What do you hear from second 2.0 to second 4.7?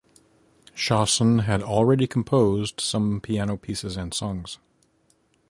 composed some piano pieces and songs.